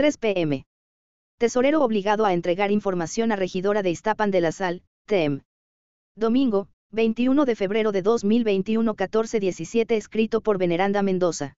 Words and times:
3 0.00 0.16
pm. 0.16 0.64
Tesorero 1.38 1.84
obligado 1.84 2.24
a 2.24 2.32
entregar 2.32 2.72
información 2.72 3.32
a 3.32 3.36
regidora 3.36 3.82
de 3.82 3.90
Iztapan 3.90 4.30
de 4.30 4.40
la 4.40 4.50
Sal, 4.50 4.82
TEM. 5.06 5.42
Domingo, 6.16 6.68
21 6.90 7.44
de 7.44 7.54
febrero 7.54 7.92
de 7.92 8.00
2021 8.00 8.96
14-17 8.96 9.92
escrito 9.92 10.40
por 10.40 10.56
Veneranda 10.56 11.02
Mendoza. 11.02 11.52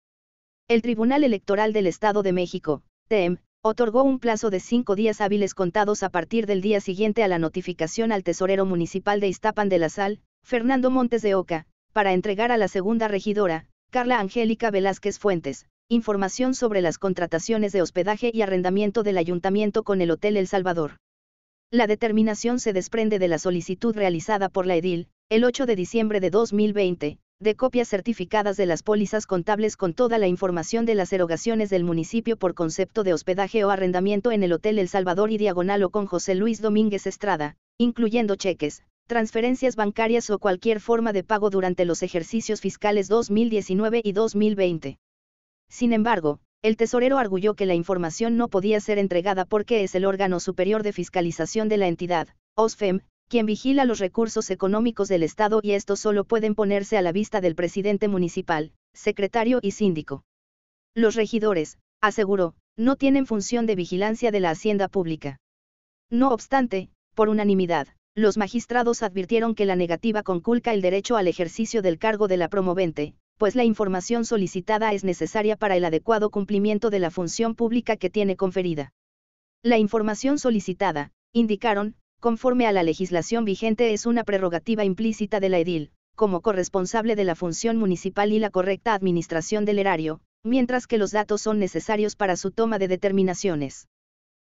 El 0.68 0.82
Tribunal 0.82 1.24
Electoral 1.24 1.72
del 1.72 1.86
Estado 1.86 2.24
de 2.24 2.34
México, 2.34 2.82
TEM, 3.08 3.38
otorgó 3.62 4.02
un 4.02 4.18
plazo 4.18 4.50
de 4.50 4.60
cinco 4.60 4.96
días 4.96 5.22
hábiles 5.22 5.54
contados 5.54 6.02
a 6.02 6.10
partir 6.10 6.48
del 6.48 6.62
día 6.62 6.82
siguiente 6.82 7.24
a 7.24 7.28
la 7.28 7.38
notificación 7.38 8.12
al 8.12 8.24
tesorero 8.24 8.66
municipal 8.66 9.20
de 9.20 9.28
Iztapan 9.28 9.70
de 9.70 9.78
la 9.78 9.90
Sal, 9.90 10.20
Fernando 10.44 10.90
Montes 10.90 11.22
de 11.22 11.36
Oca, 11.36 11.68
para 11.94 12.14
entregar 12.14 12.52
a 12.52 12.58
la 12.58 12.70
segunda 12.70 13.08
regidora, 13.08 13.68
Carla 13.92 14.20
Angélica 14.20 14.72
Velázquez 14.72 15.20
Fuentes, 15.20 15.68
información 15.92 16.54
sobre 16.54 16.82
las 16.82 16.98
contrataciones 16.98 17.74
de 17.74 17.82
hospedaje 17.82 18.32
y 18.34 18.44
arrendamiento 18.44 19.04
del 19.04 19.18
ayuntamiento 19.18 19.84
con 19.84 20.00
el 20.00 20.12
Hotel 20.12 20.38
El 20.38 20.48
Salvador. 20.48 20.96
La 21.70 21.86
determinación 21.86 22.62
se 22.62 22.72
desprende 22.72 23.20
de 23.20 23.28
la 23.28 23.38
solicitud 23.38 23.94
realizada 23.94 24.48
por 24.48 24.66
la 24.66 24.78
edil, 24.78 25.10
el 25.30 25.44
8 25.44 25.66
de 25.66 25.76
diciembre 25.76 26.22
de 26.22 26.30
2020, 26.30 27.18
de 27.42 27.56
copias 27.56 27.90
certificadas 27.90 28.56
de 28.56 28.68
las 28.68 28.84
pólizas 28.84 29.26
contables 29.26 29.76
con 29.76 29.94
toda 29.94 30.18
la 30.18 30.30
información 30.30 30.86
de 30.86 30.96
las 30.96 31.12
erogaciones 31.12 31.70
del 31.70 31.84
municipio 31.84 32.38
por 32.38 32.54
concepto 32.54 33.04
de 33.04 33.14
hospedaje 33.14 33.66
o 33.66 33.70
arrendamiento 33.70 34.32
en 34.32 34.44
el 34.44 34.54
Hotel 34.54 34.80
El 34.80 34.88
Salvador 34.88 35.30
y 35.30 35.38
Diagonal 35.38 35.84
o 35.84 35.90
con 35.90 36.06
José 36.06 36.36
Luis 36.36 36.62
Domínguez 36.62 37.06
Estrada, 37.06 37.58
incluyendo 37.78 38.38
cheques, 38.38 38.84
transferencias 39.08 39.76
bancarias 39.76 40.30
o 40.30 40.40
cualquier 40.40 40.80
forma 40.80 41.12
de 41.12 41.26
pago 41.26 41.50
durante 41.50 41.84
los 41.84 42.02
ejercicios 42.02 42.62
fiscales 42.62 43.10
2019 43.10 44.00
y 44.06 44.14
2020. 44.14 44.98
Sin 45.72 45.94
embargo, 45.94 46.40
el 46.62 46.76
tesorero 46.78 47.18
arguyó 47.18 47.56
que 47.56 47.66
la 47.66 47.74
información 47.74 48.38
no 48.38 48.50
podía 48.50 48.80
ser 48.82 49.00
entregada 49.00 49.46
porque 49.46 49.84
es 49.84 49.96
el 49.96 50.06
órgano 50.06 50.40
superior 50.40 50.84
de 50.84 50.92
fiscalización 50.94 51.70
de 51.70 51.78
la 51.78 51.88
entidad, 51.88 52.28
OSFEM, 52.56 53.00
quien 53.30 53.46
vigila 53.46 53.86
los 53.86 54.00
recursos 54.00 54.52
económicos 54.52 55.08
del 55.08 55.24
Estado 55.24 55.62
y 55.64 55.72
estos 55.72 56.02
solo 56.02 56.26
pueden 56.26 56.54
ponerse 56.54 56.98
a 56.98 57.02
la 57.02 57.14
vista 57.14 57.40
del 57.40 57.56
presidente 57.56 58.10
municipal, 58.10 58.74
secretario 58.94 59.60
y 59.62 59.72
síndico. 59.72 60.24
Los 60.94 61.16
regidores, 61.16 61.80
aseguró, 62.02 62.54
no 62.78 62.98
tienen 62.98 63.26
función 63.26 63.66
de 63.66 63.76
vigilancia 63.76 64.30
de 64.32 64.42
la 64.42 64.50
hacienda 64.50 64.90
pública. 64.90 65.40
No 66.10 66.32
obstante, 66.32 66.90
por 67.16 67.30
unanimidad, 67.30 67.88
los 68.14 68.38
magistrados 68.38 69.04
advirtieron 69.04 69.56
que 69.56 69.66
la 69.66 69.78
negativa 69.78 70.22
conculca 70.22 70.74
el 70.74 70.82
derecho 70.82 71.16
al 71.16 71.30
ejercicio 71.30 71.82
del 71.82 71.98
cargo 71.98 72.28
de 72.28 72.36
la 72.36 72.50
promovente, 72.50 73.16
pues 73.42 73.56
la 73.56 73.64
información 73.64 74.24
solicitada 74.24 74.94
es 74.94 75.04
necesaria 75.04 75.56
para 75.56 75.76
el 75.76 75.84
adecuado 75.84 76.30
cumplimiento 76.30 76.92
de 76.92 77.00
la 77.00 77.10
función 77.10 77.56
pública 77.56 77.98
que 77.98 78.12
tiene 78.12 78.36
conferida. 78.36 78.94
La 79.64 79.80
información 79.80 80.38
solicitada, 80.38 81.12
indicaron, 81.34 81.96
conforme 82.20 82.68
a 82.68 82.72
la 82.72 82.84
legislación 82.84 83.44
vigente 83.44 83.94
es 83.94 84.06
una 84.06 84.24
prerrogativa 84.24 84.84
implícita 84.84 85.40
de 85.40 85.50
la 85.50 85.58
edil, 85.58 85.90
como 86.16 86.42
corresponsable 86.42 87.16
de 87.16 87.24
la 87.24 87.34
función 87.34 87.78
municipal 87.78 88.32
y 88.32 88.38
la 88.38 88.52
correcta 88.52 88.94
administración 88.94 89.66
del 89.66 89.80
erario, 89.80 90.22
mientras 90.44 90.86
que 90.86 91.00
los 91.00 91.10
datos 91.10 91.42
son 91.42 91.58
necesarios 91.58 92.16
para 92.16 92.36
su 92.36 92.52
toma 92.52 92.78
de 92.78 92.90
determinaciones. 92.90 93.88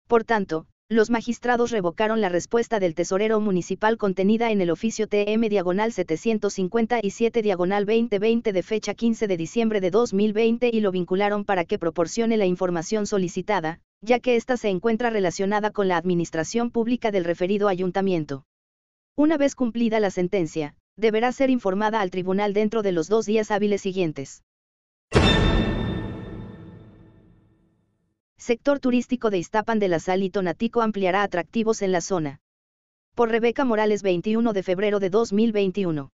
Por 0.07 0.25
tanto, 0.25 0.67
los 0.89 1.09
magistrados 1.09 1.71
revocaron 1.71 2.21
la 2.21 2.29
respuesta 2.29 2.79
del 2.79 2.93
tesorero 2.93 3.39
municipal 3.39 3.97
contenida 3.97 4.51
en 4.51 4.61
el 4.61 4.69
oficio 4.69 5.07
TM 5.07 5.49
diagonal 5.49 5.91
757 5.91 7.41
diagonal 7.41 7.87
2020 7.87 8.53
de 8.53 8.61
fecha 8.61 8.93
15 8.93 9.27
de 9.27 9.35
diciembre 9.35 9.81
de 9.81 9.89
2020 9.89 10.69
y 10.71 10.81
lo 10.81 10.91
vincularon 10.91 11.43
para 11.43 11.65
que 11.65 11.79
proporcione 11.79 12.37
la 12.37 12.45
información 12.45 13.07
solicitada, 13.07 13.79
ya 14.01 14.19
que 14.19 14.35
ésta 14.35 14.57
se 14.57 14.69
encuentra 14.69 15.09
relacionada 15.09 15.71
con 15.71 15.87
la 15.87 15.97
administración 15.97 16.69
pública 16.69 17.09
del 17.09 17.23
referido 17.23 17.67
ayuntamiento. 17.67 18.45
Una 19.15 19.37
vez 19.37 19.55
cumplida 19.55 19.99
la 19.99 20.11
sentencia, 20.11 20.75
deberá 20.97 21.31
ser 21.31 21.49
informada 21.49 21.99
al 21.99 22.11
tribunal 22.11 22.53
dentro 22.53 22.83
de 22.83 22.91
los 22.91 23.07
dos 23.07 23.25
días 23.25 23.49
hábiles 23.49 23.81
siguientes. 23.81 24.43
Sector 28.45 28.79
turístico 28.79 29.31
de 29.31 29.39
Iztapan 29.39 29.79
de 29.79 29.87
la 29.87 29.97
Sal 29.97 30.21
y 30.21 30.29
Tonatico 30.29 30.83
ampliará 30.83 31.23
atractivos 31.23 31.81
en 31.81 31.91
la 31.91 31.99
zona. 31.99 32.41
Por 33.15 33.31
Rebeca 33.31 33.65
Morales 33.65 34.03
21 34.03 34.53
de 34.53 34.61
febrero 34.61 34.99
de 34.99 35.09
2021. 35.09 36.11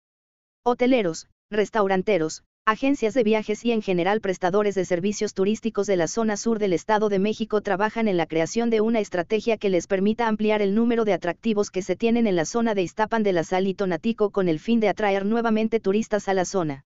Hoteleros, 0.66 1.30
restauranteros, 1.50 2.44
Agencias 2.66 3.14
de 3.14 3.24
viajes 3.24 3.64
y 3.64 3.72
en 3.72 3.82
general 3.82 4.20
prestadores 4.20 4.76
de 4.76 4.84
servicios 4.84 5.34
turísticos 5.34 5.88
de 5.88 5.96
la 5.96 6.10
zona 6.10 6.36
sur 6.36 6.60
del 6.60 6.74
Estado 6.74 7.08
de 7.08 7.18
México 7.18 7.62
trabajan 7.62 8.10
en 8.10 8.18
la 8.18 8.26
creación 8.26 8.70
de 8.70 8.82
una 8.82 9.00
estrategia 9.00 9.56
que 9.56 9.70
les 9.70 9.88
permita 9.88 10.28
ampliar 10.28 10.62
el 10.62 10.76
número 10.76 11.06
de 11.06 11.14
atractivos 11.14 11.72
que 11.72 11.82
se 11.82 11.96
tienen 11.96 12.28
en 12.28 12.36
la 12.36 12.44
zona 12.44 12.76
de 12.76 12.82
Iztapan 12.82 13.24
de 13.24 13.32
la 13.32 13.46
Sal 13.46 13.68
y 13.68 13.74
Tonatico 13.74 14.32
con 14.32 14.50
el 14.50 14.59
fin 14.59 14.82
de 14.82 14.90
atraer 14.90 15.26
nuevamente 15.26 15.80
turistas 15.80 16.28
a 16.28 16.34
la 16.34 16.44
zona. 16.44 16.84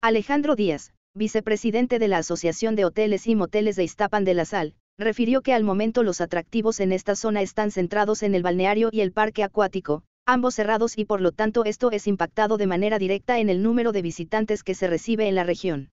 Alejandro 0.00 0.56
Díaz, 0.56 0.92
vicepresidente 1.16 2.00
de 2.00 2.08
la 2.08 2.18
Asociación 2.18 2.74
de 2.74 2.84
Hoteles 2.84 3.28
y 3.28 3.36
Moteles 3.36 3.76
de 3.76 3.84
Iztapan 3.84 4.24
de 4.24 4.34
la 4.34 4.44
Sal, 4.44 4.74
refirió 4.98 5.42
que 5.42 5.52
al 5.52 5.62
momento 5.62 6.02
los 6.02 6.20
atractivos 6.20 6.80
en 6.80 6.90
esta 6.90 7.14
zona 7.14 7.40
están 7.40 7.70
centrados 7.70 8.24
en 8.24 8.34
el 8.34 8.42
balneario 8.42 8.88
y 8.90 9.00
el 9.00 9.12
parque 9.12 9.44
acuático, 9.44 10.02
ambos 10.26 10.56
cerrados 10.56 10.98
y 10.98 11.04
por 11.04 11.20
lo 11.20 11.30
tanto 11.30 11.64
esto 11.64 11.92
es 11.92 12.08
impactado 12.08 12.56
de 12.56 12.66
manera 12.66 12.98
directa 12.98 13.38
en 13.38 13.48
el 13.48 13.62
número 13.62 13.92
de 13.92 14.02
visitantes 14.02 14.64
que 14.64 14.74
se 14.74 14.88
recibe 14.88 15.28
en 15.28 15.36
la 15.36 15.44
región. 15.44 15.90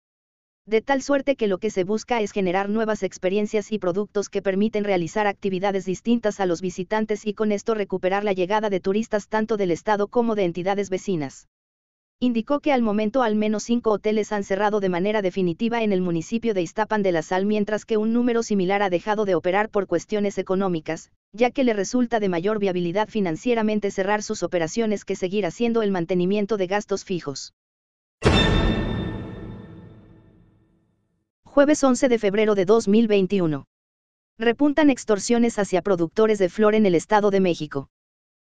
De 0.67 0.83
tal 0.83 1.03
suerte 1.03 1.35
que 1.35 1.49
lo 1.49 1.59
que 1.59 1.71
se 1.71 1.83
busca 1.83 2.21
es 2.21 2.31
generar 2.31 2.69
nuevas 2.69 3.03
experiencias 3.03 3.73
y 3.73 3.81
productos 3.81 4.29
que 4.29 4.43
permiten 4.43 4.85
realizar 4.85 5.27
actividades 5.27 5.85
distintas 5.85 6.39
a 6.39 6.47
los 6.47 6.61
visitantes 6.61 7.27
y 7.27 7.35
con 7.35 7.51
esto 7.51 7.75
recuperar 7.75 8.23
la 8.23 8.35
llegada 8.35 8.71
de 8.71 8.79
turistas 8.79 9.29
tanto 9.29 9.57
del 9.57 9.73
Estado 9.73 10.07
como 10.07 10.37
de 10.37 10.45
entidades 10.45 10.91
vecinas. 10.91 11.49
Indicó 12.21 12.59
que 12.59 12.73
al 12.73 12.83
momento 12.83 13.23
al 13.23 13.37
menos 13.37 13.63
cinco 13.63 13.93
hoteles 13.93 14.33
han 14.33 14.43
cerrado 14.43 14.81
de 14.81 14.89
manera 14.89 15.23
definitiva 15.23 15.85
en 15.85 15.93
el 15.93 16.01
municipio 16.01 16.53
de 16.53 16.63
Iztapan 16.63 17.05
de 17.05 17.13
la 17.13 17.23
Sal 17.23 17.47
mientras 17.47 17.85
que 17.85 17.97
un 17.97 18.13
número 18.13 18.43
similar 18.43 18.83
ha 18.83 18.91
dejado 18.91 19.25
de 19.25 19.37
operar 19.37 19.71
por 19.71 19.87
cuestiones 19.87 20.37
económicas, 20.37 21.13
ya 21.33 21.53
que 21.53 21.63
le 21.63 21.75
resulta 21.75 22.19
de 22.19 22.29
mayor 22.29 22.59
viabilidad 22.59 23.09
financieramente 23.09 23.93
cerrar 23.93 24.25
sus 24.25 24.43
operaciones 24.43 25.05
que 25.05 25.15
seguir 25.15 25.47
haciendo 25.47 25.81
el 25.83 25.93
mantenimiento 25.93 26.57
de 26.57 26.67
gastos 26.67 27.05
fijos. 27.05 27.55
Jueves 31.45 31.85
11 31.85 32.09
de 32.09 32.19
febrero 32.19 32.57
de 32.57 32.65
2021. 32.65 33.65
Repuntan 34.39 34.91
extorsiones 34.91 35.57
hacia 35.61 35.83
productores 35.83 36.41
de 36.41 36.49
flor 36.49 36.75
en 36.75 36.85
el 36.85 36.97
Estado 36.97 37.31
de 37.31 37.39
México. 37.39 37.91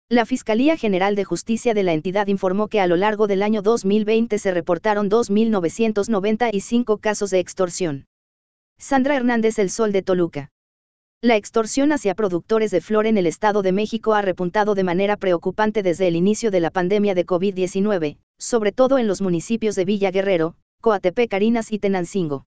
La 0.09 0.25
Fiscalía 0.25 0.77
General 0.77 1.15
de 1.15 1.25
Justicia 1.25 1.73
de 1.73 1.83
la 1.83 1.91
entidad 1.91 2.27
informó 2.27 2.69
que 2.69 2.79
a 2.79 2.87
lo 2.87 2.95
largo 2.95 3.27
del 3.27 3.43
año 3.43 3.61
2020 3.61 4.39
se 4.39 4.51
reportaron 4.51 5.09
2.995 5.09 7.01
casos 7.01 7.29
de 7.29 7.39
extorsión. 7.39 8.05
Sandra 8.77 9.17
Hernández 9.17 9.59
El 9.59 9.69
Sol 9.69 9.91
de 9.91 10.03
Toluca. 10.03 10.49
La 11.21 11.35
extorsión 11.35 11.91
hacia 11.91 12.15
productores 12.15 12.71
de 12.71 12.79
flor 12.79 13.05
en 13.05 13.17
el 13.17 13.27
Estado 13.27 13.61
de 13.63 13.73
México 13.73 14.13
ha 14.13 14.21
repuntado 14.21 14.75
de 14.75 14.85
manera 14.85 15.17
preocupante 15.17 15.83
desde 15.83 16.07
el 16.07 16.15
inicio 16.15 16.51
de 16.51 16.61
la 16.61 16.71
pandemia 16.71 17.13
de 17.13 17.25
COVID-19, 17.25 18.17
sobre 18.39 18.71
todo 18.71 18.99
en 18.99 19.07
los 19.07 19.19
municipios 19.19 19.75
de 19.75 19.83
Villa 19.83 20.11
Guerrero, 20.11 20.55
Coatepec, 20.79 21.29
Carinas 21.29 21.73
y 21.73 21.79
Tenancingo. 21.79 22.45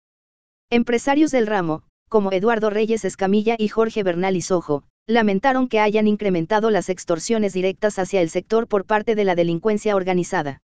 Empresarios 0.71 1.31
del 1.31 1.47
ramo, 1.47 1.83
como 2.09 2.33
Eduardo 2.33 2.71
Reyes 2.71 3.05
Escamilla 3.05 3.57
y 3.59 3.69
Jorge 3.69 4.03
Bernal 4.03 4.35
Isojo, 4.35 4.85
lamentaron 5.11 5.69
que 5.69 5.81
hayan 5.81 6.07
incrementado 6.07 6.71
las 6.71 6.89
extorsiones 6.89 7.53
directas 7.53 7.99
hacia 7.99 8.23
el 8.23 8.31
sector 8.31 8.69
por 8.69 8.85
parte 8.85 9.15
de 9.15 9.25
la 9.25 9.35
delincuencia 9.35 9.97
organizada. 9.97 10.63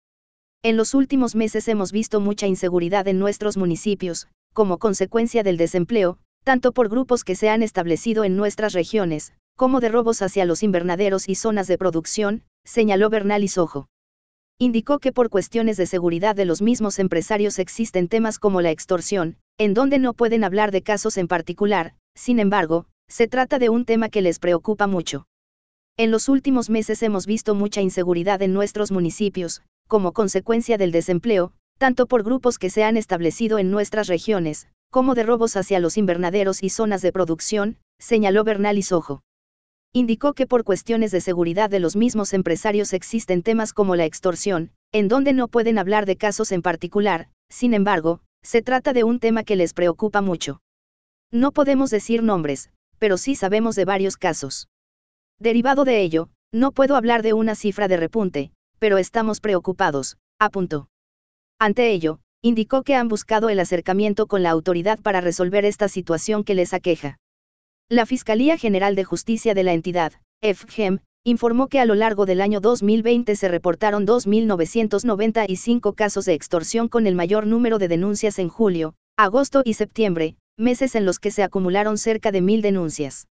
En 0.64 0.78
los 0.78 0.94
últimos 0.94 1.36
meses 1.36 1.68
hemos 1.68 1.92
visto 1.92 2.20
mucha 2.20 2.48
inseguridad 2.48 3.08
en 3.08 3.20
nuestros 3.20 3.56
municipios, 3.58 4.28
como 4.54 4.80
consecuencia 4.80 5.44
del 5.44 5.58
desempleo, 5.58 6.18
tanto 6.44 6.72
por 6.72 6.90
grupos 6.90 7.24
que 7.24 7.36
se 7.36 7.50
han 7.50 7.62
establecido 7.62 8.24
en 8.24 8.36
nuestras 8.36 8.74
regiones, 8.74 9.34
como 9.56 9.80
de 9.80 9.90
robos 9.90 10.22
hacia 10.22 10.46
los 10.46 10.64
invernaderos 10.64 11.30
y 11.30 11.36
zonas 11.36 11.68
de 11.68 11.78
producción, 11.78 12.44
señaló 12.66 13.10
Bernal 13.10 13.48
Sojo. 13.48 13.88
Indicó 14.58 15.00
que 15.00 15.12
por 15.12 15.30
cuestiones 15.30 15.78
de 15.78 15.86
seguridad 15.86 16.36
de 16.36 16.46
los 16.46 16.62
mismos 16.62 17.00
empresarios 17.00 17.60
existen 17.60 18.08
temas 18.08 18.40
como 18.40 18.62
la 18.62 18.72
extorsión, 18.72 19.38
en 19.58 19.74
donde 19.74 20.00
no 20.00 20.14
pueden 20.14 20.44
hablar 20.44 20.72
de 20.72 20.82
casos 20.82 21.18
en 21.18 21.28
particular, 21.28 21.94
sin 22.16 22.40
embargo, 22.40 22.86
se 23.12 23.28
trata 23.28 23.60
de 23.60 23.70
un 23.70 23.84
tema 23.84 24.08
que 24.08 24.22
les 24.22 24.40
preocupa 24.40 24.88
mucho. 24.88 25.28
En 25.98 26.12
los 26.12 26.30
últimos 26.30 26.70
meses 26.70 27.04
hemos 27.04 27.26
visto 27.26 27.56
mucha 27.56 27.82
inseguridad 27.82 28.42
en 28.42 28.54
nuestros 28.54 28.90
municipios, 28.90 29.62
como 29.90 30.14
consecuencia 30.14 30.78
del 30.78 30.94
desempleo, 30.94 31.52
tanto 31.78 32.08
por 32.08 32.24
grupos 32.24 32.58
que 32.58 32.70
se 32.70 32.86
han 32.86 32.96
establecido 32.96 33.60
en 33.60 33.70
nuestras 33.70 34.08
regiones, 34.08 34.70
como 34.90 35.14
de 35.14 35.24
robos 35.24 35.58
hacia 35.58 35.82
los 35.82 35.98
invernaderos 35.98 36.64
y 36.64 36.70
zonas 36.70 37.02
de 37.02 37.12
producción, 37.12 37.78
señaló 38.00 38.46
Bernal 38.46 38.78
Isojo. 38.78 39.24
Indicó 39.92 40.34
que 40.34 40.48
por 40.48 40.64
cuestiones 40.64 41.12
de 41.12 41.20
seguridad 41.20 41.70
de 41.70 41.82
los 41.82 41.98
mismos 41.98 42.34
empresarios 42.34 42.94
existen 42.94 43.44
temas 43.44 43.74
como 43.74 43.98
la 43.98 44.06
extorsión, 44.06 44.72
en 44.94 45.10
donde 45.10 45.34
no 45.34 45.50
pueden 45.50 45.78
hablar 45.78 46.06
de 46.06 46.16
casos 46.16 46.54
en 46.54 46.62
particular, 46.62 47.28
sin 47.50 47.74
embargo, 47.74 48.22
se 48.42 48.62
trata 48.62 48.94
de 48.94 49.04
un 49.04 49.20
tema 49.20 49.44
que 49.44 49.58
les 49.58 49.74
preocupa 49.74 50.22
mucho. 50.22 50.62
No 51.30 51.52
podemos 51.52 51.90
decir 51.90 52.24
nombres, 52.24 52.72
pero 53.02 53.18
sí 53.18 53.34
sabemos 53.34 53.76
de 53.76 53.84
varios 53.84 54.16
casos. 54.16 54.70
Derivado 55.40 55.86
de 55.86 56.04
ello, 56.04 56.30
no 56.52 56.72
puedo 56.72 56.96
hablar 56.96 57.24
de 57.24 57.34
una 57.34 57.56
cifra 57.56 57.88
de 57.88 57.98
repunte, 57.98 58.52
pero 58.78 59.00
estamos 59.00 59.40
preocupados, 59.40 60.18
apuntó. 60.40 60.88
Ante 61.58 61.92
ello, 61.92 62.20
indicó 62.44 62.84
que 62.84 62.94
han 62.94 63.08
buscado 63.08 63.50
el 63.50 63.60
acercamiento 63.60 64.28
con 64.28 64.44
la 64.44 64.52
autoridad 64.52 65.00
para 65.00 65.20
resolver 65.20 65.66
esta 65.66 65.88
situación 65.88 66.44
que 66.44 66.54
les 66.54 66.76
aqueja. 66.76 67.18
La 67.90 68.06
Fiscalía 68.06 68.56
General 68.60 68.94
de 68.94 69.04
Justicia 69.04 69.56
de 69.56 69.64
la 69.64 69.74
entidad, 69.74 70.14
FGEM, 70.44 71.00
informó 71.24 71.70
que 71.70 71.80
a 71.80 71.86
lo 71.86 71.96
largo 71.96 72.28
del 72.28 72.40
año 72.40 72.60
2020 72.62 73.36
se 73.36 73.48
reportaron 73.48 74.06
2.995 74.06 75.96
casos 75.96 76.26
de 76.26 76.36
extorsión 76.36 76.88
con 76.88 77.08
el 77.08 77.16
mayor 77.16 77.48
número 77.48 77.80
de 77.80 77.88
denuncias 77.88 78.38
en 78.38 78.50
julio, 78.50 78.94
agosto 79.18 79.64
y 79.66 79.74
septiembre, 79.74 80.36
meses 80.62 80.96
en 80.96 81.06
los 81.06 81.20
que 81.20 81.32
se 81.32 81.44
acumularon 81.44 81.98
cerca 81.98 82.32
de 82.32 82.42
mil 82.42 82.62
denuncias. 82.62 83.28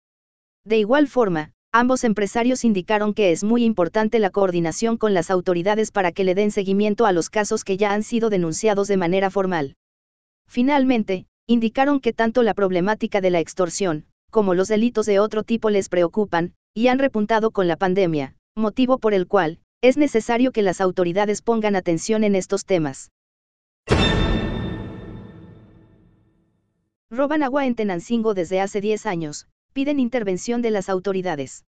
De 0.65 0.79
igual 0.79 1.09
forma, 1.09 1.53
ambos 1.73 2.05
empresarios 2.05 2.65
indicaron 2.65 3.13
que 3.13 3.33
es 3.33 3.45
muy 3.45 3.65
importante 3.65 4.19
la 4.19 4.31
coordinación 4.31 4.97
con 4.97 5.13
las 5.13 5.31
autoridades 5.31 5.91
para 5.91 6.13
que 6.13 6.25
le 6.25 6.35
den 6.35 6.51
seguimiento 6.51 7.05
a 7.05 7.13
los 7.13 7.29
casos 7.29 7.65
que 7.65 7.77
ya 7.77 7.93
han 7.93 8.03
sido 8.03 8.31
denunciados 8.31 8.89
de 8.89 8.97
manera 8.97 9.31
formal. 9.31 9.75
Finalmente, 10.49 11.27
indicaron 11.47 12.01
que 12.01 12.13
tanto 12.13 12.43
la 12.43 12.55
problemática 12.55 13.21
de 13.21 13.31
la 13.31 13.41
extorsión, 13.41 14.07
como 14.31 14.55
los 14.55 14.69
delitos 14.69 15.07
de 15.07 15.19
otro 15.19 15.43
tipo 15.43 15.71
les 15.71 15.89
preocupan, 15.89 16.55
y 16.75 16.89
han 16.89 16.99
repuntado 16.99 17.51
con 17.51 17.69
la 17.69 17.77
pandemia, 17.77 18.35
motivo 18.55 18.99
por 18.99 19.15
el 19.15 19.27
cual, 19.27 19.59
es 19.83 19.97
necesario 19.97 20.53
que 20.53 20.63
las 20.63 20.81
autoridades 20.81 21.43
pongan 21.43 21.77
atención 21.77 22.25
en 22.25 22.35
estos 22.35 22.65
temas. 22.65 23.11
Roban 27.11 27.45
agua 27.45 27.67
en 27.67 27.77
Tenancingo 27.77 28.35
desde 28.35 28.61
hace 28.61 28.81
10 28.81 29.07
años, 29.07 29.47
piden 29.73 30.01
intervención 30.01 30.61
de 30.61 30.73
las 30.73 30.89
autoridades. 30.89 31.65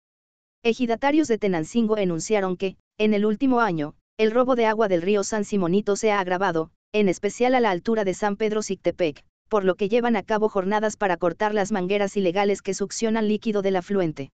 Ejidatarios 0.63 1.27
de 1.27 1.39
Tenancingo 1.39 1.97
enunciaron 1.97 2.57
que, 2.57 2.77
en 2.99 3.15
el 3.15 3.25
último 3.25 3.61
año, 3.61 3.95
el 4.19 4.31
robo 4.31 4.57
de 4.57 4.67
agua 4.67 4.89
del 4.89 5.01
río 5.01 5.25
San 5.25 5.45
Simonito 5.45 5.97
se 5.97 6.13
ha 6.13 6.21
agravado, 6.21 6.71
en 6.93 7.09
especial 7.09 7.55
a 7.55 7.61
la 7.61 7.71
altura 7.71 8.05
de 8.05 8.13
San 8.13 8.37
Pedro 8.37 8.61
Sictepec, 8.61 9.25
por 9.49 9.65
lo 9.65 9.75
que 9.75 9.89
llevan 9.89 10.17
a 10.17 10.23
cabo 10.23 10.49
jornadas 10.51 10.97
para 10.97 11.17
cortar 11.17 11.55
las 11.55 11.73
mangueras 11.73 12.17
ilegales 12.17 12.61
que 12.61 12.75
succionan 12.75 13.27
líquido 13.27 13.63
del 13.63 13.77
afluente. 13.77 14.33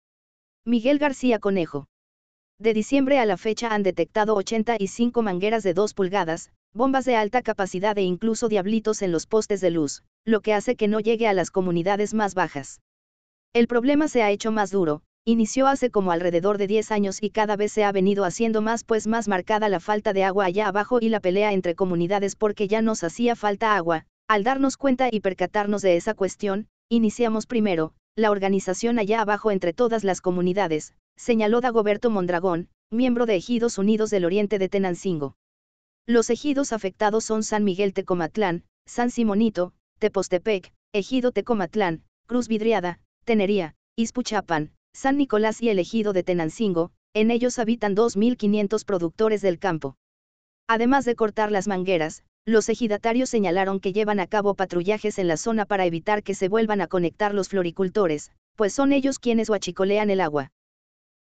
Miguel 0.64 0.98
García 0.98 1.40
Conejo. 1.40 1.88
De 2.60 2.72
diciembre 2.72 3.18
a 3.18 3.26
la 3.26 3.36
fecha 3.36 3.74
han 3.74 3.82
detectado 3.82 4.36
85 4.36 5.22
mangueras 5.22 5.64
de 5.64 5.74
2 5.74 5.92
pulgadas, 5.92 6.52
bombas 6.74 7.04
de 7.04 7.16
alta 7.16 7.40
capacidad 7.40 7.96
e 7.96 8.02
incluso 8.02 8.48
diablitos 8.48 9.00
en 9.02 9.12
los 9.12 9.26
postes 9.26 9.60
de 9.60 9.70
luz, 9.70 10.02
lo 10.24 10.40
que 10.40 10.52
hace 10.52 10.74
que 10.74 10.88
no 10.88 11.00
llegue 11.00 11.28
a 11.28 11.32
las 11.32 11.50
comunidades 11.50 12.14
más 12.14 12.34
bajas. 12.34 12.80
El 13.52 13.68
problema 13.68 14.08
se 14.08 14.22
ha 14.22 14.30
hecho 14.30 14.50
más 14.50 14.72
duro, 14.72 15.02
inició 15.24 15.68
hace 15.68 15.90
como 15.90 16.10
alrededor 16.10 16.58
de 16.58 16.66
10 16.66 16.90
años 16.90 17.22
y 17.22 17.30
cada 17.30 17.56
vez 17.56 17.72
se 17.72 17.84
ha 17.84 17.92
venido 17.92 18.24
haciendo 18.24 18.60
más 18.60 18.82
pues 18.82 19.06
más 19.06 19.28
marcada 19.28 19.68
la 19.68 19.78
falta 19.78 20.12
de 20.12 20.24
agua 20.24 20.46
allá 20.46 20.66
abajo 20.66 20.98
y 21.00 21.08
la 21.08 21.20
pelea 21.20 21.52
entre 21.52 21.76
comunidades 21.76 22.34
porque 22.34 22.66
ya 22.66 22.82
nos 22.82 23.04
hacía 23.04 23.36
falta 23.36 23.76
agua. 23.76 24.06
Al 24.28 24.42
darnos 24.42 24.76
cuenta 24.76 25.08
y 25.12 25.20
percatarnos 25.20 25.82
de 25.82 25.96
esa 25.96 26.14
cuestión, 26.14 26.66
iniciamos 26.88 27.46
primero, 27.46 27.92
la 28.16 28.30
organización 28.30 28.98
allá 28.98 29.20
abajo 29.20 29.50
entre 29.50 29.72
todas 29.72 30.02
las 30.02 30.20
comunidades, 30.20 30.92
señaló 31.16 31.60
Dagoberto 31.60 32.10
Mondragón, 32.10 32.68
miembro 32.90 33.26
de 33.26 33.36
Ejidos 33.36 33.78
Unidos 33.78 34.10
del 34.10 34.24
Oriente 34.24 34.58
de 34.58 34.68
Tenancingo. 34.68 35.36
Los 36.06 36.28
ejidos 36.28 36.74
afectados 36.74 37.24
son 37.24 37.42
San 37.42 37.64
Miguel 37.64 37.94
Tecomatlán, 37.94 38.64
San 38.84 39.10
Simonito, 39.10 39.72
Tepostepec, 40.00 40.70
Ejido 40.92 41.32
Tecomatlán, 41.32 42.02
Cruz 42.26 42.46
Vidriada, 42.46 43.00
Tenería, 43.24 43.74
Ispuchapan, 43.96 44.72
San 44.92 45.16
Nicolás 45.16 45.62
y 45.62 45.70
el 45.70 45.78
ejido 45.78 46.12
de 46.12 46.22
Tenancingo, 46.22 46.90
en 47.14 47.30
ellos 47.30 47.58
habitan 47.58 47.96
2.500 47.96 48.84
productores 48.84 49.40
del 49.40 49.58
campo. 49.58 49.96
Además 50.68 51.06
de 51.06 51.14
cortar 51.14 51.50
las 51.50 51.68
mangueras, 51.68 52.22
los 52.44 52.68
ejidatarios 52.68 53.30
señalaron 53.30 53.80
que 53.80 53.94
llevan 53.94 54.20
a 54.20 54.26
cabo 54.26 54.54
patrullajes 54.54 55.18
en 55.18 55.28
la 55.28 55.38
zona 55.38 55.64
para 55.64 55.86
evitar 55.86 56.22
que 56.22 56.34
se 56.34 56.48
vuelvan 56.48 56.82
a 56.82 56.86
conectar 56.86 57.32
los 57.32 57.48
floricultores, 57.48 58.30
pues 58.56 58.74
son 58.74 58.92
ellos 58.92 59.18
quienes 59.18 59.48
huachicolean 59.48 60.10
el 60.10 60.20
agua. 60.20 60.50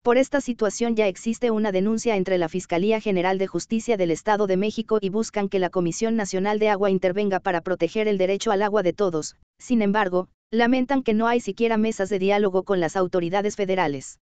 Por 0.02 0.18
esta 0.18 0.40
situación 0.40 0.96
ya 0.96 1.06
existe 1.06 1.52
una 1.52 1.70
denuncia 1.70 2.16
entre 2.16 2.36
la 2.36 2.48
Fiscalía 2.48 3.00
General 3.00 3.38
de 3.38 3.46
Justicia 3.46 3.96
del 3.96 4.10
Estado 4.10 4.48
de 4.48 4.56
México 4.56 4.98
y 5.00 5.10
buscan 5.10 5.48
que 5.48 5.60
la 5.60 5.70
Comisión 5.70 6.16
Nacional 6.16 6.58
de 6.58 6.70
Agua 6.70 6.90
intervenga 6.90 7.38
para 7.38 7.60
proteger 7.60 8.08
el 8.08 8.18
derecho 8.18 8.50
al 8.50 8.62
agua 8.62 8.82
de 8.82 8.92
todos, 8.92 9.36
sin 9.60 9.80
embargo, 9.80 10.28
lamentan 10.50 11.04
que 11.04 11.14
no 11.14 11.28
hay 11.28 11.38
siquiera 11.38 11.76
mesas 11.76 12.08
de 12.08 12.18
diálogo 12.18 12.64
con 12.64 12.80
las 12.80 12.96
autoridades 12.96 13.54
federales. 13.54 14.18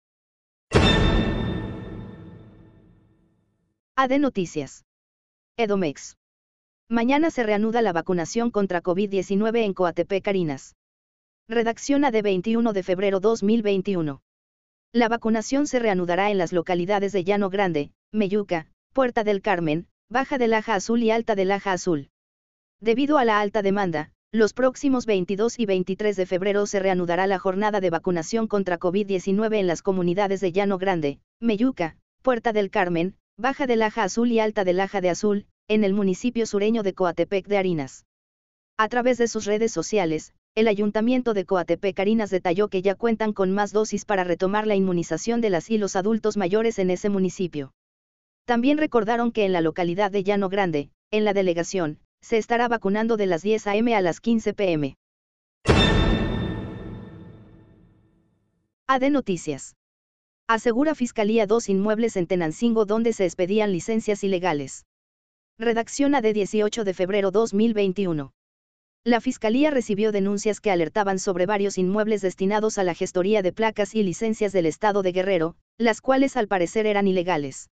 AD 3.96 4.18
Noticias. 4.20 4.84
Edomex. 5.58 6.18
Mañana 6.90 7.30
se 7.30 7.44
reanuda 7.44 7.84
la 7.84 7.94
vacunación 7.94 8.50
contra 8.50 8.82
COVID-19 8.82 9.64
en 9.64 9.74
Coatepec, 9.76 10.24
Carinas. 10.24 10.76
Redacción 11.48 12.04
AD 12.04 12.24
21 12.24 12.74
de 12.74 12.82
febrero 12.82 13.20
2021. 13.20 14.22
La 14.98 15.10
vacunación 15.10 15.68
se 15.68 15.78
reanudará 15.78 16.32
en 16.32 16.40
las 16.40 16.52
localidades 16.52 17.12
de 17.12 17.24
Llano 17.24 17.52
Grande, 17.52 17.92
Meyuca, 18.12 18.66
Puerta 18.94 19.24
del 19.24 19.44
Carmen, 19.44 19.86
Baja 20.10 20.40
del 20.40 20.50
Laja 20.50 20.74
Azul 20.74 21.04
y 21.04 21.12
Alta 21.12 21.36
del 21.36 21.50
Laja 21.50 21.72
Azul. 21.72 22.10
Debido 22.82 23.20
a 23.20 23.24
la 23.24 23.40
alta 23.40 23.62
demanda, 23.62 24.12
los 24.32 24.54
próximos 24.54 25.06
22 25.06 25.60
y 25.60 25.68
23 25.68 26.16
de 26.16 26.26
febrero 26.26 26.66
se 26.66 26.80
reanudará 26.80 27.28
la 27.28 27.38
jornada 27.38 27.80
de 27.80 27.92
vacunación 27.92 28.48
contra 28.48 28.80
COVID-19 28.80 29.58
en 29.58 29.68
las 29.68 29.84
comunidades 29.84 30.42
de 30.42 30.52
Llano 30.52 30.80
Grande, 30.80 31.20
Meyuca, 31.40 31.96
Puerta 32.24 32.52
del 32.52 32.72
Carmen, 32.72 33.18
Baja 33.38 33.68
del 33.68 33.78
Laja 33.78 34.02
Azul 34.02 34.32
y 34.32 34.40
Alta 34.40 34.64
del 34.64 34.78
Laja 34.78 35.00
de 35.00 35.12
Azul, 35.12 35.46
en 35.68 35.84
el 35.84 35.94
municipio 35.94 36.48
sureño 36.48 36.82
de 36.82 36.96
Coatepec 36.96 37.46
de 37.46 37.60
Harinas. 37.60 38.08
A 38.78 38.90
través 38.90 39.20
de 39.20 39.28
sus 39.28 39.46
redes 39.46 39.72
sociales, 39.72 40.34
el 40.58 40.68
Ayuntamiento 40.68 41.36
de 41.36 41.46
Coatepec 41.46 42.00
Harinas 42.00 42.32
detalló 42.32 42.68
que 42.68 42.82
ya 42.82 42.96
cuentan 42.96 43.32
con 43.32 43.52
más 43.52 43.72
dosis 43.72 44.06
para 44.06 44.24
retomar 44.24 44.66
la 44.66 44.74
inmunización 44.74 45.40
de 45.40 45.52
las 45.52 45.70
y 45.70 45.78
los 45.78 45.96
adultos 45.96 46.36
mayores 46.36 46.80
en 46.80 46.90
ese 46.90 47.10
municipio. 47.10 47.76
También 48.44 48.80
recordaron 48.80 49.32
que 49.32 49.46
en 49.46 49.54
la 49.54 49.62
localidad 49.62 50.10
de 50.10 50.24
Llano 50.24 50.50
Grande, 50.50 50.90
en 51.12 51.26
la 51.26 51.34
delegación, 51.34 52.00
se 52.22 52.40
estará 52.40 52.68
vacunando 52.68 53.18
de 53.18 53.28
las 53.28 53.44
10 53.44 53.68
a.m. 53.68 53.94
a 53.94 54.02
las 54.02 54.20
15 54.20 54.56
p.m. 54.56 54.96
AD 58.88 59.12
Noticias. 59.12 59.76
Asegura 60.48 60.96
Fiscalía 60.96 61.46
dos 61.46 61.70
inmuebles 61.70 62.18
en 62.18 62.26
Tenancingo 62.26 62.86
donde 62.86 63.14
se 63.14 63.26
expedían 63.26 63.72
licencias 63.72 64.24
ilegales. 64.24 64.88
Redacción 65.60 66.16
AD 66.16 66.34
18 66.34 66.84
de 66.84 66.94
febrero 66.96 67.30
2021. 67.30 68.32
La 69.08 69.22
Fiscalía 69.22 69.72
recibió 69.72 70.12
denuncias 70.12 70.60
que 70.60 70.70
alertaban 70.70 71.18
sobre 71.18 71.46
varios 71.46 71.78
inmuebles 71.78 72.22
destinados 72.22 72.78
a 72.78 72.84
la 72.84 72.94
gestoría 72.94 73.42
de 73.42 73.54
placas 73.54 73.96
y 73.96 74.04
licencias 74.04 74.52
del 74.52 74.66
Estado 74.66 75.02
de 75.02 75.14
Guerrero, 75.14 75.56
las 75.78 76.02
cuales 76.02 76.36
al 76.36 76.50
parecer 76.50 76.86
eran 76.86 77.08
ilegales. 77.08 77.70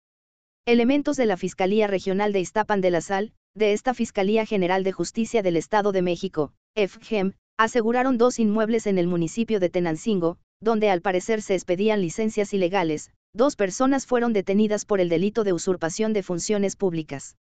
Elementos 0.66 1.16
de 1.16 1.26
la 1.26 1.38
Fiscalía 1.38 1.88
Regional 1.88 2.34
de 2.34 2.42
Iztapan 2.42 2.82
de 2.82 2.92
la 2.92 3.00
Sal, 3.00 3.32
de 3.56 3.72
esta 3.72 3.94
Fiscalía 3.94 4.46
General 4.46 4.84
de 4.84 4.92
Justicia 4.92 5.42
del 5.42 5.56
Estado 5.56 5.94
de 5.94 6.02
México, 6.02 6.52
FGEM, 6.76 7.32
aseguraron 7.58 8.18
dos 8.18 8.38
inmuebles 8.38 8.86
en 8.86 8.98
el 8.98 9.08
municipio 9.08 9.62
de 9.62 9.70
Tenancingo, 9.70 10.38
donde 10.60 10.90
al 10.90 11.00
parecer 11.00 11.42
se 11.42 11.56
expedían 11.56 12.02
licencias 12.02 12.54
ilegales, 12.54 13.10
dos 13.34 13.56
personas 13.56 14.06
fueron 14.06 14.34
detenidas 14.34 14.84
por 14.84 15.00
el 15.00 15.08
delito 15.08 15.46
de 15.46 15.54
usurpación 15.54 16.12
de 16.12 16.24
funciones 16.24 16.76
públicas. 16.76 17.38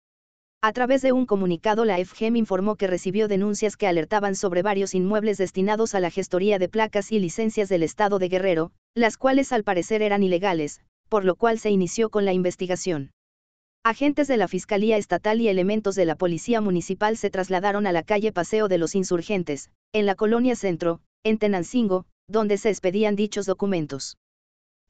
A 0.66 0.72
través 0.72 1.02
de 1.02 1.12
un 1.12 1.26
comunicado 1.26 1.84
la 1.84 2.02
FGEM 2.02 2.36
informó 2.36 2.76
que 2.76 2.86
recibió 2.86 3.28
denuncias 3.28 3.76
que 3.76 3.86
alertaban 3.86 4.34
sobre 4.34 4.62
varios 4.62 4.94
inmuebles 4.94 5.36
destinados 5.36 5.94
a 5.94 6.00
la 6.00 6.10
gestoría 6.10 6.58
de 6.58 6.70
placas 6.70 7.12
y 7.12 7.18
licencias 7.18 7.68
del 7.68 7.82
Estado 7.82 8.18
de 8.18 8.30
Guerrero, 8.30 8.72
las 8.94 9.18
cuales 9.18 9.52
al 9.52 9.62
parecer 9.62 10.00
eran 10.00 10.22
ilegales, 10.22 10.80
por 11.10 11.26
lo 11.26 11.36
cual 11.36 11.58
se 11.58 11.68
inició 11.68 12.08
con 12.08 12.24
la 12.24 12.32
investigación. 12.32 13.10
Agentes 13.84 14.26
de 14.26 14.38
la 14.38 14.48
Fiscalía 14.48 14.96
Estatal 14.96 15.38
y 15.42 15.48
elementos 15.48 15.96
de 15.96 16.06
la 16.06 16.16
Policía 16.16 16.62
Municipal 16.62 17.18
se 17.18 17.28
trasladaron 17.28 17.86
a 17.86 17.92
la 17.92 18.02
calle 18.02 18.32
Paseo 18.32 18.66
de 18.66 18.78
los 18.78 18.94
Insurgentes, 18.94 19.68
en 19.92 20.06
la 20.06 20.14
colonia 20.14 20.56
Centro, 20.56 21.02
en 21.24 21.36
Tenancingo, 21.36 22.06
donde 22.26 22.56
se 22.56 22.70
expedían 22.70 23.16
dichos 23.16 23.44
documentos. 23.44 24.16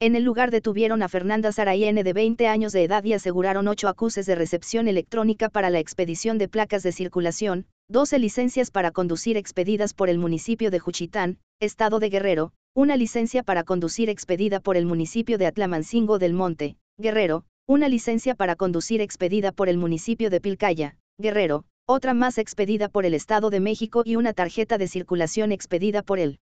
En 0.01 0.17
el 0.17 0.23
lugar 0.23 0.51
detuvieron 0.51 1.03
a 1.03 1.07
Fernanda 1.07 1.51
N. 1.55 2.03
de 2.03 2.13
20 2.13 2.47
años 2.47 2.73
de 2.73 2.83
edad 2.83 3.05
y 3.05 3.13
aseguraron 3.13 3.69
ocho 3.69 3.87
acuses 3.87 4.25
de 4.25 4.35
recepción 4.35 4.89
electrónica 4.89 5.47
para 5.47 5.69
la 5.69 5.79
expedición 5.79 6.37
de 6.37 6.49
placas 6.49 6.83
de 6.83 6.91
circulación, 6.91 7.65
12 7.87 8.19
licencias 8.19 8.71
para 8.71 8.91
conducir 8.91 9.37
expedidas 9.37 9.93
por 9.93 10.09
el 10.09 10.17
municipio 10.17 10.69
de 10.69 10.79
Juchitán, 10.79 11.37
Estado 11.61 11.99
de 11.99 12.09
Guerrero, 12.09 12.51
una 12.75 12.97
licencia 12.97 13.41
para 13.41 13.63
conducir 13.63 14.09
expedida 14.09 14.59
por 14.59 14.75
el 14.75 14.85
municipio 14.85 15.37
de 15.37 15.45
Atlamancingo 15.45 16.19
del 16.19 16.33
Monte, 16.33 16.75
Guerrero, 16.97 17.45
una 17.65 17.87
licencia 17.87 18.35
para 18.35 18.57
conducir 18.57 18.99
expedida 18.99 19.53
por 19.53 19.69
el 19.69 19.77
municipio 19.77 20.29
de 20.29 20.41
Pilcaya, 20.41 20.97
Guerrero, 21.17 21.63
otra 21.87 22.13
más 22.13 22.37
expedida 22.37 22.89
por 22.89 23.05
el 23.05 23.13
Estado 23.13 23.49
de 23.49 23.61
México 23.61 24.03
y 24.03 24.17
una 24.17 24.33
tarjeta 24.33 24.77
de 24.77 24.89
circulación 24.89 25.53
expedida 25.53 26.03
por 26.03 26.19
el 26.19 26.39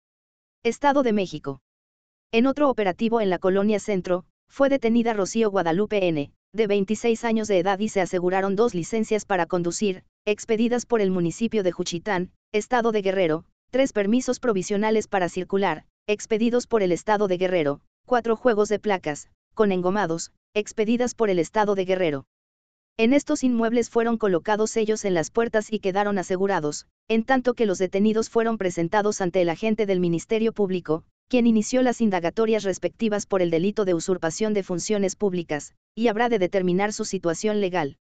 Estado 0.64 1.02
de 1.02 1.14
México. 1.14 1.60
En 2.30 2.46
otro 2.46 2.68
operativo 2.68 3.22
en 3.22 3.30
la 3.30 3.38
colonia 3.38 3.80
Centro, 3.80 4.26
fue 4.50 4.68
detenida 4.68 5.14
Rocío 5.14 5.50
Guadalupe 5.50 6.08
N., 6.08 6.30
de 6.52 6.66
26 6.66 7.24
años 7.24 7.48
de 7.48 7.58
edad 7.58 7.78
y 7.78 7.88
se 7.88 8.02
aseguraron 8.02 8.54
dos 8.54 8.74
licencias 8.74 9.24
para 9.24 9.46
conducir, 9.46 10.04
expedidas 10.26 10.84
por 10.84 11.00
el 11.00 11.10
municipio 11.10 11.62
de 11.62 11.72
Juchitán, 11.72 12.30
Estado 12.52 12.92
de 12.92 13.00
Guerrero, 13.00 13.46
tres 13.70 13.94
permisos 13.94 14.40
provisionales 14.40 15.08
para 15.08 15.30
circular, 15.30 15.86
expedidos 16.06 16.66
por 16.66 16.82
el 16.82 16.92
Estado 16.92 17.28
de 17.28 17.38
Guerrero, 17.38 17.80
cuatro 18.04 18.36
juegos 18.36 18.68
de 18.68 18.78
placas, 18.78 19.30
con 19.54 19.72
engomados, 19.72 20.30
expedidas 20.52 21.14
por 21.14 21.30
el 21.30 21.38
Estado 21.38 21.74
de 21.74 21.86
Guerrero. 21.86 22.26
En 22.98 23.14
estos 23.14 23.42
inmuebles 23.42 23.88
fueron 23.88 24.18
colocados 24.18 24.70
sellos 24.70 25.06
en 25.06 25.14
las 25.14 25.30
puertas 25.30 25.72
y 25.72 25.78
quedaron 25.78 26.18
asegurados, 26.18 26.88
en 27.08 27.24
tanto 27.24 27.54
que 27.54 27.64
los 27.64 27.78
detenidos 27.78 28.28
fueron 28.28 28.58
presentados 28.58 29.22
ante 29.22 29.40
el 29.40 29.48
agente 29.48 29.86
del 29.86 30.00
Ministerio 30.00 30.52
Público, 30.52 31.04
quien 31.28 31.46
inició 31.46 31.82
las 31.82 32.00
indagatorias 32.00 32.64
respectivas 32.64 33.26
por 33.26 33.42
el 33.42 33.50
delito 33.50 33.84
de 33.84 33.94
usurpación 33.94 34.54
de 34.54 34.62
funciones 34.62 35.14
públicas, 35.14 35.74
y 35.94 36.08
habrá 36.08 36.28
de 36.28 36.38
determinar 36.38 36.92
su 36.92 37.04
situación 37.04 37.60
legal. 37.60 37.98